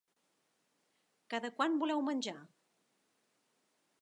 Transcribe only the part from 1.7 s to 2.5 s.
voleu menjar?